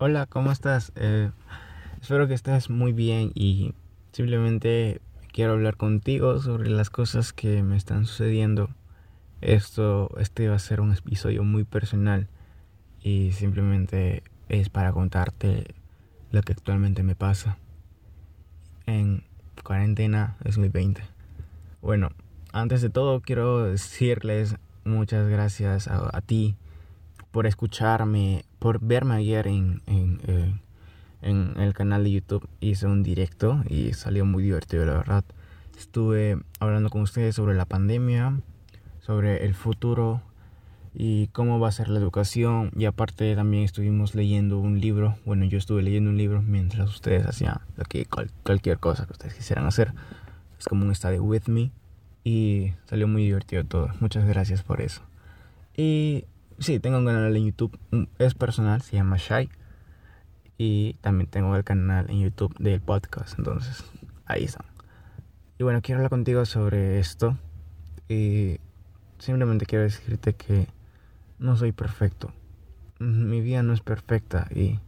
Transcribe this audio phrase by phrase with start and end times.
[0.00, 0.92] Hola, ¿cómo estás?
[0.94, 1.32] Eh,
[2.00, 3.74] espero que estés muy bien y
[4.12, 5.00] simplemente
[5.32, 8.70] quiero hablar contigo sobre las cosas que me están sucediendo.
[9.40, 12.28] Esto, este va a ser un episodio muy personal
[13.02, 15.74] y simplemente es para contarte
[16.30, 17.58] lo que actualmente me pasa
[18.86, 19.24] en
[19.64, 21.02] cuarentena 2020.
[21.82, 22.10] Bueno,
[22.52, 24.54] antes de todo quiero decirles
[24.84, 26.54] muchas gracias a ti
[27.32, 30.54] por escucharme, por verme ayer en, eh,
[31.22, 32.48] en, el canal de YouTube.
[32.60, 35.24] Hice un directo y salió muy divertido, la verdad.
[35.78, 38.40] Estuve hablando con ustedes sobre la pandemia,
[39.00, 40.22] sobre el futuro
[40.94, 42.72] y cómo va a ser la educación.
[42.76, 45.16] Y aparte también estuvimos leyendo un libro.
[45.24, 47.60] Bueno, yo estuve leyendo un libro mientras ustedes hacían
[48.42, 49.94] cualquier cosa que ustedes quisieran hacer.
[50.58, 51.70] Es como un study with me.
[52.24, 53.90] Y salió muy divertido todo.
[54.00, 55.02] Muchas gracias por eso.
[55.76, 56.24] Y
[56.60, 59.48] Sí, tengo un canal en YouTube, mm, es personal, se llama Shy.
[60.56, 63.84] Y también tengo el canal en YouTube del podcast, entonces
[64.26, 64.66] ahí están.
[65.58, 67.38] Y bueno, quiero hablar contigo sobre esto.
[68.08, 68.58] Y
[69.18, 70.66] simplemente quiero decirte que
[71.38, 72.32] no soy perfecto.
[72.98, 74.80] Mi vida no es perfecta y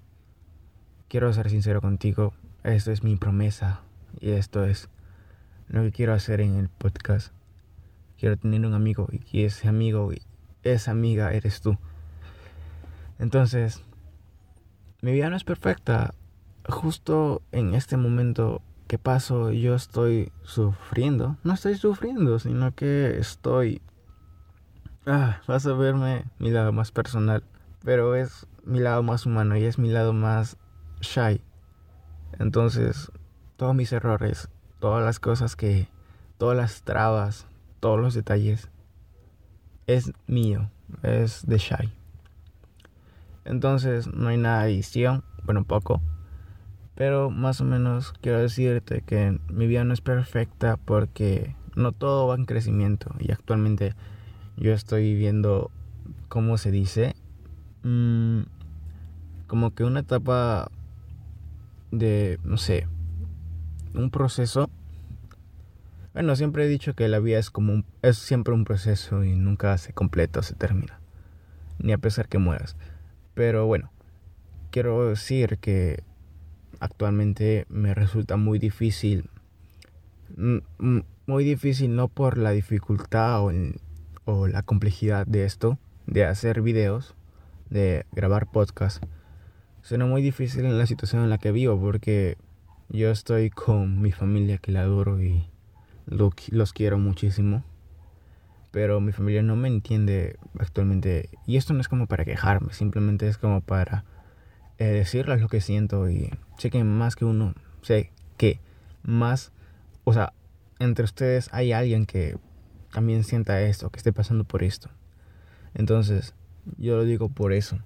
[1.08, 2.34] quiero ser sincero contigo.
[2.64, 3.83] Esto es mi promesa
[4.20, 4.89] y esto es
[5.69, 7.33] lo que quiero hacer en el podcast.
[8.19, 10.11] Quiero tener un amigo y que ese amigo
[10.62, 11.77] esa amiga eres tú.
[13.19, 13.83] Entonces,
[15.02, 16.14] mi vida no es perfecta.
[16.69, 21.36] Justo en este momento que paso, yo estoy sufriendo.
[21.44, 23.83] No estoy sufriendo, sino que estoy...
[25.06, 27.45] Ah, vas a verme mi lado más personal.
[27.84, 30.56] Pero es mi lado más humano y es mi lado más
[31.00, 31.41] shy.
[32.39, 33.11] Entonces,
[33.56, 34.48] todos mis errores,
[34.80, 35.89] todas las cosas que...
[36.39, 37.47] Todas las trabas,
[37.80, 38.70] todos los detalles
[39.94, 40.70] es mío,
[41.02, 41.92] es de Shy.
[43.44, 46.00] Entonces no hay nada de edición, bueno, poco.
[46.94, 52.27] Pero más o menos quiero decirte que mi vida no es perfecta porque no todo
[52.27, 53.14] va en crecimiento.
[53.18, 53.95] Y actualmente
[54.56, 55.70] yo estoy viviendo,
[56.29, 57.14] ¿cómo se dice?
[57.83, 58.42] Mm,
[59.46, 60.70] como que una etapa
[61.90, 62.86] de, no sé,
[63.95, 64.70] un proceso
[66.13, 69.37] bueno, siempre he dicho que la vida es como un, es siempre un proceso y
[69.37, 71.01] nunca se completa o se termina.
[71.79, 72.77] Ni a pesar que mueras.
[73.35, 73.91] Pero bueno,
[74.71, 76.03] quiero decir que
[76.81, 79.31] actualmente me resulta muy difícil.
[81.27, 83.45] Muy difícil no por la dificultad
[84.25, 87.15] o, la complejidad de esto, de hacer videos,
[87.69, 89.03] de grabar podcast,
[89.83, 92.37] sino muy difícil en la situación en la que vivo porque
[92.89, 95.48] yo estoy con mi familia que la adoro y
[96.11, 97.65] los quiero muchísimo.
[98.71, 101.29] Pero mi familia no me entiende actualmente.
[101.47, 104.05] Y esto no es como para quejarme, simplemente es como para
[104.79, 106.09] eh, decirles lo que siento.
[106.09, 108.61] Y sé que más que uno, sé que
[109.03, 109.53] más,
[110.05, 110.33] o sea,
[110.79, 112.39] entre ustedes hay alguien que
[112.92, 114.89] también sienta esto, que esté pasando por esto.
[115.75, 116.35] Entonces,
[116.79, 117.79] yo lo digo por eso.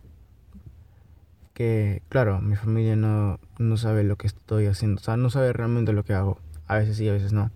[1.54, 5.00] Que, claro, mi familia no, no sabe lo que estoy haciendo.
[5.00, 6.40] O sea, no sabe realmente lo que hago.
[6.66, 7.50] A veces sí, a veces no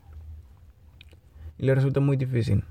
[1.59, 2.65] y le resulta muy difícil.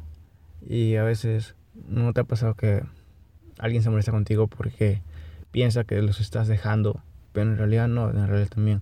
[0.66, 1.56] Y a veces
[1.88, 2.84] no te ha pasado que
[3.60, 5.02] alguien se molesta contigo porque
[5.52, 7.02] piensa que los estás dejando,
[7.34, 8.82] pero en realidad no, en realidad también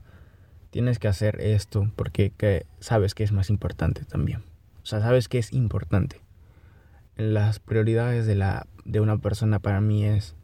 [0.70, 4.44] tienes que hacer esto porque que sabes que es más importante también.
[4.84, 6.22] O sea, sabes que es importante.
[7.18, 10.36] Las prioridades de, la, de una persona para mí es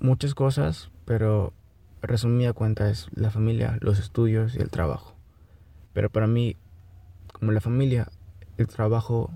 [0.00, 1.52] muchas cosas, pero
[2.00, 5.14] resumida cuenta es la familia, los estudios y el trabajo.
[5.92, 6.56] Pero para mí
[7.38, 8.08] como la familia,
[8.56, 9.32] el trabajo,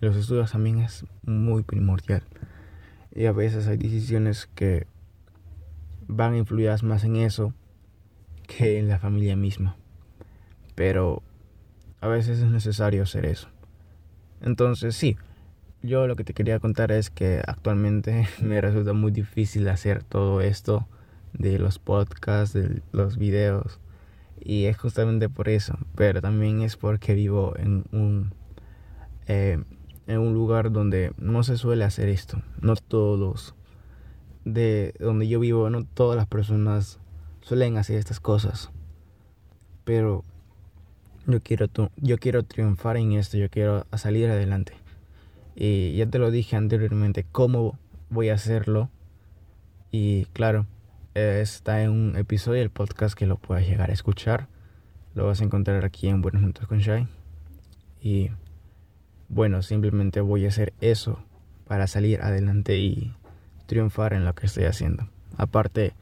[0.00, 2.22] los estudios también es muy primordial.
[3.12, 4.86] Y a veces hay decisiones que
[6.06, 7.52] van influidas más en eso
[8.46, 9.76] que en la familia misma.
[10.74, 11.22] Pero
[12.00, 13.48] a veces es necesario hacer eso.
[14.40, 15.16] Entonces sí,
[15.82, 20.40] yo lo que te quería contar es que actualmente me resulta muy difícil hacer todo
[20.40, 20.86] esto
[21.32, 23.80] de los podcasts, de los videos
[24.42, 28.34] y es justamente por eso, pero también es porque vivo en un,
[29.26, 29.62] eh,
[30.06, 32.42] en un lugar donde no se suele hacer esto.
[32.60, 33.54] No todos,
[34.44, 36.98] de donde yo vivo, no todas las personas
[37.40, 38.70] suelen hacer estas cosas.
[39.84, 40.24] Pero
[41.26, 41.66] yo quiero,
[41.96, 44.72] yo quiero triunfar en esto, yo quiero salir adelante.
[45.54, 47.78] Y ya te lo dije anteriormente, cómo
[48.08, 48.90] voy a hacerlo.
[49.90, 50.66] Y claro,
[51.14, 54.48] está en un episodio del podcast que lo puedas llegar a escuchar.
[55.14, 57.08] Lo vas a encontrar aquí en Buenos Minutos con Shai.
[58.00, 58.30] Y
[59.28, 61.24] bueno, simplemente voy a hacer eso
[61.66, 63.14] para salir adelante y
[63.66, 65.08] triunfar en lo que estoy haciendo.
[65.36, 65.94] Aparte,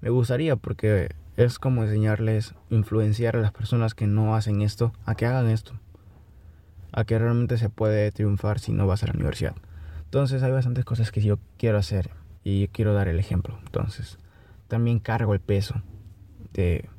[0.00, 5.14] me gustaría porque es como enseñarles, influenciar a las personas que no hacen esto a
[5.14, 5.72] que hagan esto.
[6.92, 9.54] A que realmente se puede triunfar si no vas a la universidad.
[10.04, 12.10] Entonces hay bastantes cosas que yo quiero hacer
[12.44, 13.58] y quiero dar el ejemplo.
[13.66, 14.18] Entonces,
[14.74, 15.80] también cargo el peso
[16.52, 16.90] de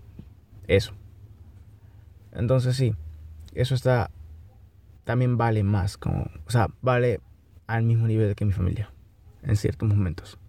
[0.66, 0.94] eso.
[2.32, 2.96] Entonces sí,
[3.54, 4.12] eso está
[5.04, 7.20] también vale más como, o sea, vale
[7.68, 8.94] al mismo nivel que mi familia
[9.44, 10.40] en ciertos momentos.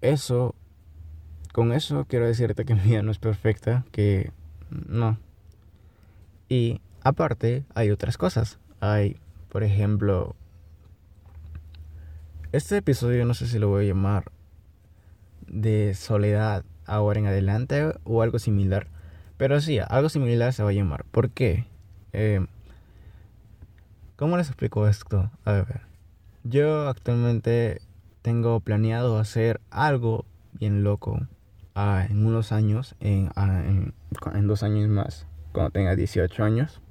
[0.00, 0.56] Eso
[1.52, 4.32] con eso quiero decirte que mi vida no es perfecta, que
[4.70, 5.20] no.
[6.48, 8.58] Y aparte hay otras cosas.
[8.80, 10.34] Hay, por ejemplo,
[12.50, 14.32] este episodio no sé si lo voy a llamar
[15.50, 18.86] de soledad ahora en adelante o algo similar.
[19.36, 21.04] Pero sí, algo similar se va a llamar.
[21.10, 21.66] ¿Por qué?
[22.12, 22.46] Eh,
[24.16, 25.30] ¿Cómo les explico esto?
[25.44, 25.80] A ver,
[26.44, 27.80] yo actualmente
[28.22, 31.20] tengo planeado hacer algo bien loco
[31.74, 36.82] en unos años, en, en, dos años más, cuando tenga 18 años.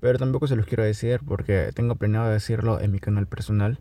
[0.00, 3.78] Pero tampoco se los quiero decir porque tengo planeado decirlo en mi canal personal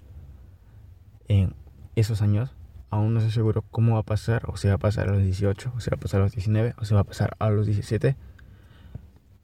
[1.28, 1.54] en
[1.96, 2.56] esos años.
[2.90, 5.24] Aún no estoy seguro cómo va a pasar, o si va a pasar a los
[5.24, 7.50] 18, o si va a pasar a los 19, o si va a pasar a
[7.50, 8.16] los 17.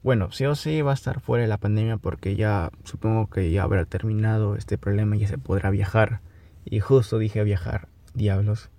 [0.02, 3.52] Bueno, sí o sí va a estar fuera de la pandemia porque ya supongo que
[3.52, 6.20] ya habrá terminado este problema y ya se podrá viajar.
[6.64, 8.70] Y justo dije viajar, diablos.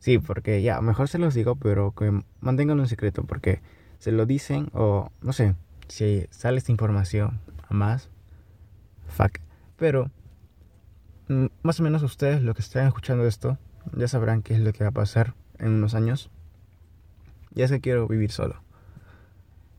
[0.00, 3.62] Sí, porque ya, mejor se los digo, pero que mantengan un secreto, porque
[3.98, 5.54] se lo dicen o no sé,
[5.88, 8.08] si sale esta información a más,
[9.08, 9.38] fuck.
[9.76, 10.10] Pero,
[11.28, 13.58] mm, más o menos ustedes, los que están escuchando esto,
[13.96, 16.30] ya sabrán qué es lo que va a pasar en unos años.
[17.52, 18.62] Ya sé que quiero vivir solo.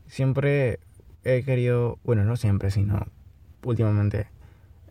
[0.06, 0.80] Siempre
[1.24, 3.06] he querido, bueno, no siempre, sino
[3.62, 4.28] últimamente,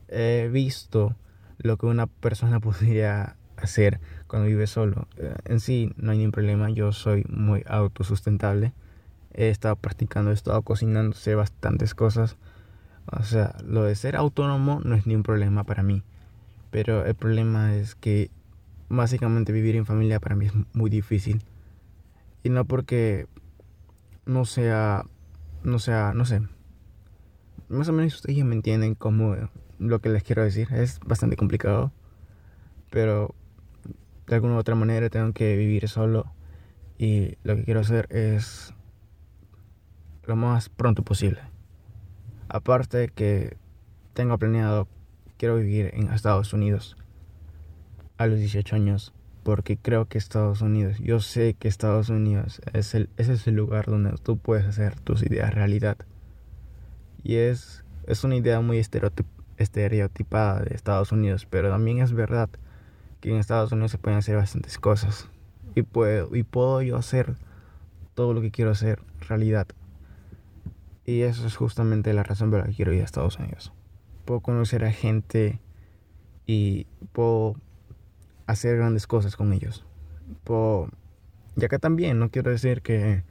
[0.08, 1.16] he visto
[1.58, 5.08] lo que una persona podría hacer cuando vive solo.
[5.18, 8.74] Eh, en sí no hay ningún problema, yo soy muy autosustentable.
[9.34, 12.38] He estado practicando, he estado cocinando, sé bastantes cosas.
[13.06, 16.04] O sea, lo de ser autónomo no es ni un problema para mí.
[16.70, 18.32] Pero el problema es que
[18.92, 21.42] básicamente vivir en familia para mí es muy difícil.
[22.44, 23.28] Y no porque
[24.26, 25.06] no sea,
[25.64, 26.42] no sea, no sé.
[27.70, 29.36] Más o menos ustedes me entienden como
[29.80, 30.68] lo que les quiero decir.
[30.74, 31.92] Es bastante complicado.
[32.90, 33.34] Pero
[34.28, 36.32] de alguna u otra manera tengo que vivir solo
[36.98, 38.74] y lo que quiero hacer es
[40.26, 41.40] lo más pronto posible.
[42.50, 43.56] Aparte que
[44.14, 44.88] tengo planeado,
[45.38, 46.98] quiero vivir en Estados Unidos
[48.24, 49.14] a los 18 años
[49.44, 53.56] porque creo que Estados Unidos, yo sé que Estados Unidos es el, ese es el
[53.56, 55.98] lugar donde tú puedes hacer tus ideas realidad.
[57.24, 58.78] Y es, es una idea muy
[59.58, 62.50] estereotipada de Estados Unidos, pero también es verdad
[63.20, 65.28] que en Estados Unidos se pueden hacer bastantes cosas.
[65.74, 67.36] Y puedo, y puedo yo hacer
[68.14, 69.68] todo lo que quiero hacer realidad.
[71.06, 73.72] Y eso es justamente la razón por la que quiero ir a Estados Unidos.
[74.26, 75.60] Puedo conocer a gente
[76.46, 77.56] y puedo
[78.52, 79.86] hacer grandes cosas con ellos.
[80.44, 80.90] Puedo,
[81.56, 83.24] y acá también, no quiero decir que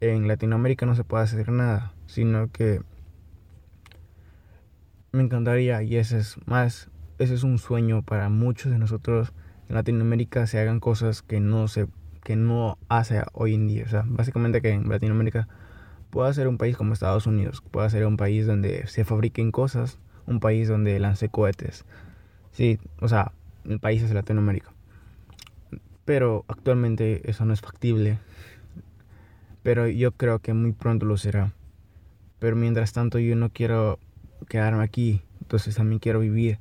[0.00, 2.82] en Latinoamérica no se pueda hacer nada, sino que
[5.12, 9.32] me encantaría y ese es más ese es un sueño para muchos de nosotros
[9.68, 11.86] en Latinoamérica se hagan cosas que no se
[12.24, 15.46] que no hace hoy en día, o sea, básicamente que en Latinoamérica
[16.10, 19.98] pueda ser un país como Estados Unidos, pueda ser un país donde se fabriquen cosas,
[20.26, 21.84] un país donde lance cohetes.
[22.52, 23.32] Sí, o sea,
[23.64, 24.72] en países de Latinoamérica.
[26.04, 28.18] Pero actualmente eso no es factible.
[29.62, 31.52] Pero yo creo que muy pronto lo será.
[32.38, 33.98] Pero mientras tanto yo no quiero
[34.48, 36.58] quedarme aquí, entonces también quiero vivir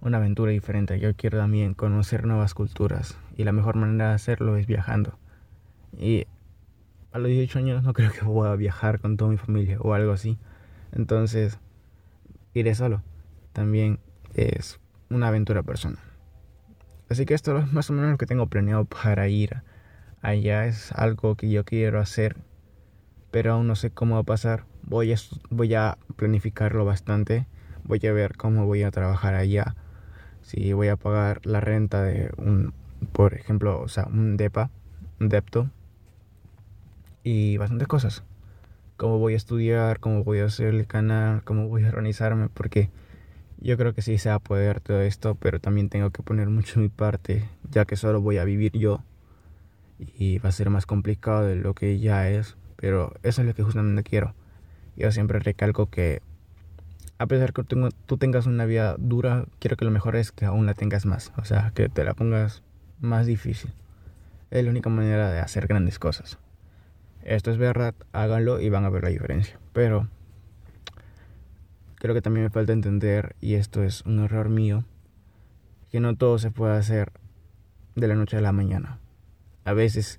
[0.00, 0.98] una aventura diferente.
[1.00, 5.18] Yo quiero también conocer nuevas culturas y la mejor manera de hacerlo es viajando.
[5.98, 6.26] Y
[7.12, 10.12] a los 18 años no creo que pueda viajar con toda mi familia o algo
[10.12, 10.38] así.
[10.92, 11.58] Entonces,
[12.52, 13.02] iré solo.
[13.52, 13.98] También
[14.34, 16.11] es una aventura personal.
[17.12, 19.62] Así que esto es más o menos lo que tengo planeado para ir
[20.22, 20.64] allá.
[20.64, 22.36] Es algo que yo quiero hacer,
[23.30, 24.64] pero aún no sé cómo va a pasar.
[24.82, 25.12] Voy
[25.74, 27.46] a, planificarlo bastante.
[27.84, 29.76] Voy a ver cómo voy a trabajar allá
[30.40, 32.72] si voy a pagar la renta de un,
[33.12, 34.70] por ejemplo, o sea, un DEPA,
[35.20, 35.70] un depto,
[37.22, 38.22] y bastantes cosas.
[38.96, 42.88] Cómo voy a estudiar, cómo voy a hacer el canal, cómo voy a organizarme, porque
[43.62, 46.48] yo creo que sí se va a poder todo esto, pero también tengo que poner
[46.48, 49.02] mucho mi parte, ya que solo voy a vivir yo.
[49.98, 53.54] Y va a ser más complicado de lo que ya es, pero eso es lo
[53.54, 54.34] que justamente quiero.
[54.96, 56.22] Yo siempre recalco que
[57.18, 60.66] a pesar que tú, tengas una vida dura, quiero que lo mejor es que aún
[60.66, 61.32] la tengas más.
[61.36, 62.64] O sea, que te la pongas
[63.00, 63.72] más difícil.
[64.50, 66.38] Es la única manera de hacer grandes cosas.
[67.22, 69.60] Esto es verdad, háganlo y van a ver la diferencia.
[69.72, 70.08] Pero
[72.02, 74.84] creo que también me falta entender, y esto es un error mío,
[75.88, 77.12] que no todo se puede hacer
[77.94, 78.98] de la noche a la mañana.
[79.64, 80.18] A veces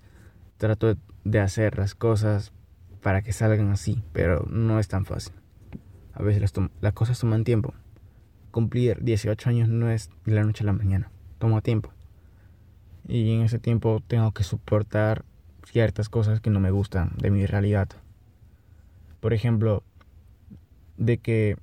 [0.56, 2.54] trato de hacer las cosas
[3.02, 5.34] para que salgan así, pero no es tan fácil.
[6.13, 7.74] A veces las, cosas toman tiempo.
[8.52, 11.92] Cumplir 18 años no es de la noche a la mañana, toma tiempo.
[13.10, 15.25] Y en ese tiempo tengo que soportar
[15.66, 17.90] ciertas cosas que no me gustan de mi realidad.
[19.20, 19.84] Por ejemplo,
[20.96, 21.58] de que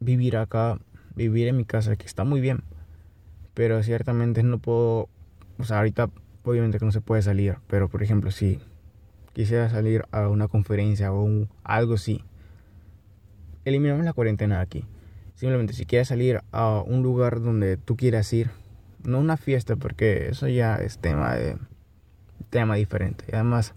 [0.00, 0.78] vivir acá,
[1.14, 2.62] vivir en mi casa, que está muy bien,
[3.54, 5.08] pero ciertamente no puedo,
[5.58, 6.10] o sea, ahorita
[6.44, 8.60] obviamente que no se puede salir, pero por ejemplo, si
[9.32, 12.24] quisiera salir a una conferencia o algo así,
[13.64, 14.84] eliminamos la cuarentena aquí.
[15.34, 18.50] Simplemente si quieres salir a un lugar donde tú quieras ir,
[19.04, 21.56] no una fiesta, porque eso ya es tema de
[22.50, 23.24] tema diferente.
[23.32, 23.74] Además,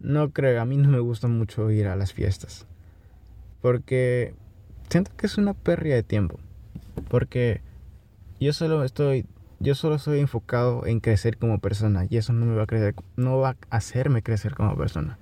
[0.00, 2.66] no creo, a mí no me gusta mucho ir a las fiestas.
[3.60, 4.34] Porque
[4.88, 6.38] siento que es una pérdida de tiempo.
[7.08, 7.60] Porque
[8.40, 9.26] yo solo estoy
[9.58, 12.94] yo solo estoy enfocado en crecer como persona y eso no me va a crecer,
[13.16, 15.18] no va a hacerme crecer como persona.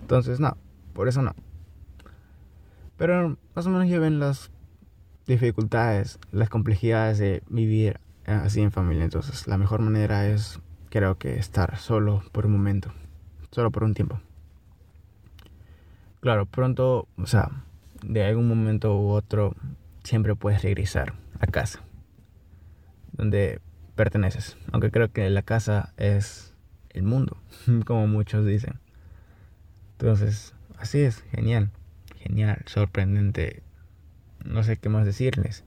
[0.00, 0.56] Entonces, no,
[0.92, 1.34] por eso no.
[2.96, 4.50] Pero más o menos lleven las
[5.26, 9.04] dificultades, las complejidades de vivir así en familia.
[9.04, 12.92] Entonces, la mejor manera es, creo que, estar solo por un momento,
[13.50, 14.20] solo por un tiempo.
[16.20, 17.50] Claro, pronto, o sea,
[18.06, 19.54] de algún momento u otro,
[20.02, 21.80] siempre puedes regresar a casa
[23.16, 23.60] donde
[23.94, 24.56] perteneces.
[24.72, 26.54] Aunque creo que la casa es
[26.90, 27.36] el mundo,
[27.86, 28.80] como muchos dicen.
[29.92, 31.70] Entonces, así es, genial,
[32.18, 33.62] genial, sorprendente.
[34.44, 35.64] No sé qué más decirles,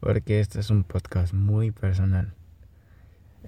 [0.00, 2.34] porque este es un podcast muy personal.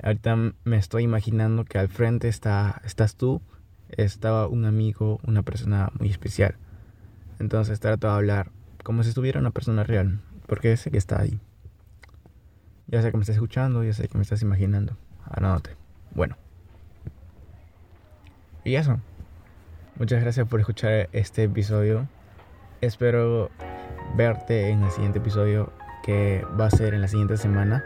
[0.03, 3.41] Ahorita me estoy imaginando que al frente está, estás tú,
[3.89, 6.57] estaba un amigo, una persona muy especial.
[7.41, 8.51] Entonces trato de hablar
[8.85, 11.41] como si estuviera una persona real, porque sé que está ahí.
[12.87, 14.97] Ya sé que me estás escuchando, ya sé que me estás imaginando.
[15.25, 15.77] Anótate.
[16.15, 16.37] Bueno.
[18.63, 19.01] Y eso.
[19.97, 22.07] Muchas gracias por escuchar este episodio.
[22.81, 23.51] Espero
[24.17, 27.83] verte en el siguiente episodio que va a ser en la siguiente semana.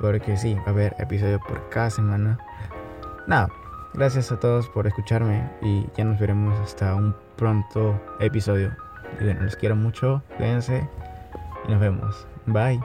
[0.00, 2.38] Porque sí, va a haber episodio por cada semana.
[3.26, 3.48] Nada,
[3.94, 8.83] gracias a todos por escucharme y ya nos veremos hasta un pronto episodio.
[9.20, 10.88] Y bueno, les quiero mucho, cuídense
[11.66, 12.26] y nos vemos.
[12.46, 12.80] Bye.